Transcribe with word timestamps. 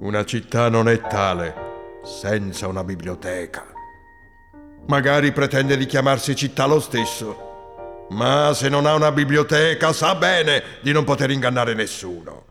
Una 0.00 0.24
città 0.24 0.68
non 0.68 0.88
è 0.88 1.00
tale 1.00 1.54
senza 2.02 2.66
una 2.66 2.82
biblioteca. 2.82 3.64
Magari 4.88 5.32
pretende 5.32 5.76
di 5.76 5.86
chiamarsi 5.86 6.34
città 6.34 6.66
lo 6.66 6.80
stesso, 6.80 8.06
ma 8.10 8.52
se 8.54 8.68
non 8.68 8.86
ha 8.86 8.94
una 8.94 9.12
biblioteca 9.12 9.92
sa 9.92 10.14
bene 10.16 10.62
di 10.82 10.92
non 10.92 11.04
poter 11.04 11.30
ingannare 11.30 11.74
nessuno. 11.74 12.44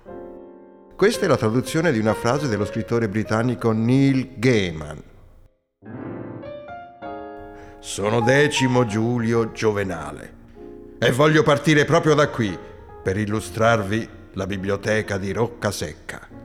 Questa 0.95 1.25
è 1.25 1.27
la 1.27 1.37
traduzione 1.37 1.91
di 1.91 1.99
una 1.99 2.13
frase 2.13 2.47
dello 2.47 2.65
scrittore 2.65 3.09
britannico 3.09 3.71
Neil 3.71 4.35
Gaiman. 4.37 5.03
Sono 7.79 8.21
decimo 8.21 8.85
Giulio 8.85 9.51
Giovenale 9.51 10.33
e 10.97 11.11
voglio 11.11 11.43
partire 11.43 11.83
proprio 11.83 12.15
da 12.15 12.29
qui 12.29 12.57
per 13.03 13.17
illustrarvi 13.17 14.09
la 14.33 14.47
biblioteca 14.47 15.17
di 15.17 15.33
Rocca 15.33 15.69
Secca. 15.69 16.42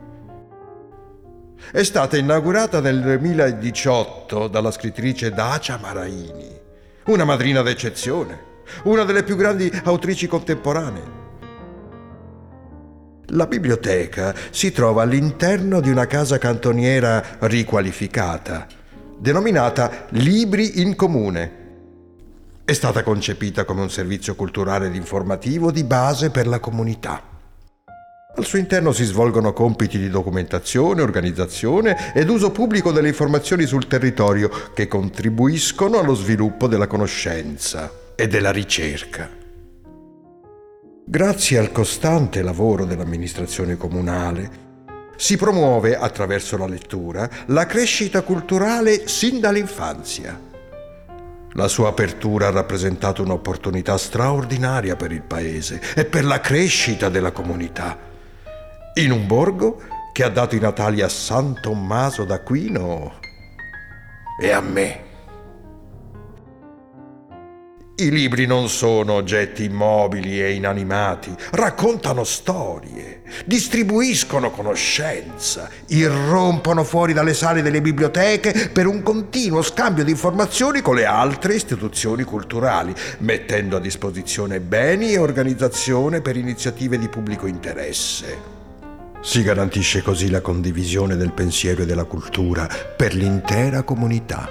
È 1.70 1.82
stata 1.82 2.16
inaugurata 2.16 2.80
nel 2.80 3.02
2018 3.02 4.48
dalla 4.48 4.70
scrittrice 4.70 5.32
Dacia 5.32 5.76
Maraini, 5.76 6.48
una 7.08 7.24
madrina 7.24 7.60
d'eccezione, 7.60 8.40
una 8.84 9.04
delle 9.04 9.22
più 9.22 9.36
grandi 9.36 9.70
autrici 9.84 10.26
contemporanee. 10.26 11.16
La 13.32 13.46
biblioteca 13.46 14.34
si 14.48 14.72
trova 14.72 15.02
all'interno 15.02 15.82
di 15.82 15.90
una 15.90 16.06
casa 16.06 16.38
cantoniera 16.38 17.22
riqualificata, 17.40 18.66
denominata 19.18 20.06
Libri 20.12 20.80
in 20.80 20.96
Comune. 20.96 21.66
È 22.64 22.72
stata 22.72 23.02
concepita 23.02 23.66
come 23.66 23.82
un 23.82 23.90
servizio 23.90 24.34
culturale 24.34 24.86
ed 24.86 24.94
informativo 24.94 25.70
di 25.70 25.84
base 25.84 26.30
per 26.30 26.46
la 26.46 26.60
comunità. 26.60 27.36
Al 28.38 28.46
suo 28.46 28.58
interno 28.58 28.92
si 28.92 29.02
svolgono 29.02 29.52
compiti 29.52 29.98
di 29.98 30.08
documentazione, 30.08 31.02
organizzazione 31.02 32.14
ed 32.14 32.28
uso 32.28 32.52
pubblico 32.52 32.92
delle 32.92 33.08
informazioni 33.08 33.66
sul 33.66 33.88
territorio 33.88 34.48
che 34.72 34.86
contribuiscono 34.86 35.98
allo 35.98 36.14
sviluppo 36.14 36.68
della 36.68 36.86
conoscenza 36.86 37.90
e 38.14 38.28
della 38.28 38.52
ricerca. 38.52 39.28
Grazie 41.04 41.58
al 41.58 41.72
costante 41.72 42.40
lavoro 42.42 42.84
dell'amministrazione 42.84 43.76
comunale, 43.76 44.66
si 45.16 45.36
promuove 45.36 45.96
attraverso 45.96 46.56
la 46.56 46.68
lettura 46.68 47.28
la 47.46 47.66
crescita 47.66 48.22
culturale 48.22 49.08
sin 49.08 49.40
dall'infanzia. 49.40 50.40
La 51.54 51.66
sua 51.66 51.88
apertura 51.88 52.46
ha 52.46 52.50
rappresentato 52.50 53.20
un'opportunità 53.20 53.98
straordinaria 53.98 54.94
per 54.94 55.10
il 55.10 55.22
paese 55.22 55.82
e 55.96 56.04
per 56.04 56.24
la 56.24 56.38
crescita 56.38 57.08
della 57.08 57.32
comunità 57.32 58.06
in 58.98 59.12
un 59.12 59.28
borgo 59.28 59.80
che 60.12 60.24
ha 60.24 60.28
dato 60.28 60.56
i 60.56 60.58
natali 60.58 61.02
a 61.02 61.08
San 61.08 61.60
Tommaso 61.60 62.24
d'Aquino 62.24 63.20
e 64.40 64.50
a 64.50 64.60
me. 64.60 65.06
I 67.94 68.10
libri 68.10 68.46
non 68.46 68.68
sono 68.68 69.14
oggetti 69.14 69.64
immobili 69.64 70.42
e 70.42 70.52
inanimati, 70.52 71.32
raccontano 71.52 72.24
storie, 72.24 73.22
distribuiscono 73.44 74.50
conoscenza, 74.50 75.68
irrompono 75.88 76.82
fuori 76.82 77.12
dalle 77.12 77.34
sale 77.34 77.62
delle 77.62 77.80
biblioteche 77.80 78.70
per 78.72 78.86
un 78.86 79.02
continuo 79.02 79.62
scambio 79.62 80.02
di 80.02 80.10
informazioni 80.10 80.80
con 80.80 80.96
le 80.96 81.06
altre 81.06 81.54
istituzioni 81.54 82.24
culturali, 82.24 82.94
mettendo 83.18 83.76
a 83.76 83.80
disposizione 83.80 84.60
beni 84.60 85.12
e 85.12 85.18
organizzazione 85.18 86.20
per 86.20 86.36
iniziative 86.36 86.98
di 86.98 87.08
pubblico 87.08 87.46
interesse. 87.46 88.57
Si 89.20 89.42
garantisce 89.42 90.00
così 90.00 90.30
la 90.30 90.40
condivisione 90.40 91.16
del 91.16 91.32
pensiero 91.32 91.82
e 91.82 91.86
della 91.86 92.04
cultura 92.04 92.68
per 92.96 93.14
l'intera 93.14 93.82
comunità. 93.82 94.48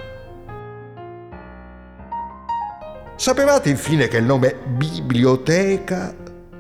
Sapevate 3.15 3.69
infine 3.69 4.09
che 4.09 4.17
il 4.17 4.25
nome 4.25 4.55
biblioteca 4.67 6.13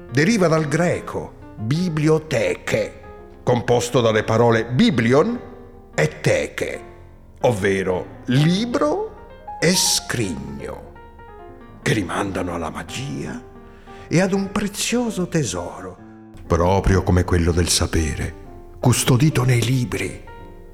deriva 0.09 0.47
dal 0.47 0.67
greco 0.67 1.33
biblioteche, 1.57 3.01
composto 3.43 3.99
dalle 3.99 4.23
parole 4.23 4.65
biblion 4.65 5.39
e 5.93 6.21
teche, 6.21 6.81
ovvero 7.41 8.21
libro 8.25 9.57
e 9.59 9.73
scrigno, 9.73 10.93
che 11.81 11.93
rimandano 11.93 12.53
alla 12.53 12.69
magia 12.69 13.43
e 14.07 14.21
ad 14.21 14.31
un 14.31 14.49
prezioso 14.51 15.27
tesoro 15.27 16.06
proprio 16.47 17.03
come 17.03 17.25
quello 17.25 17.51
del 17.51 17.67
sapere, 17.67 18.33
custodito 18.79 19.43
nei 19.43 19.61
libri, 19.61 20.23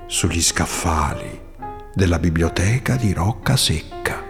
sugli 0.06 0.42
scaffali 0.42 1.42
della 1.94 2.20
biblioteca 2.20 2.96
di 2.96 3.12
Rocca 3.12 3.58
Secca. 3.58 4.23